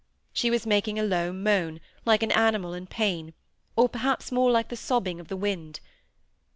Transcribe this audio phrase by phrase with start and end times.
[0.33, 3.35] She was making a low moan, like an animal in pain,
[3.75, 5.79] or perhaps more like the sobbing of the wind.